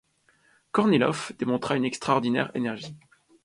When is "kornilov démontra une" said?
0.71-1.85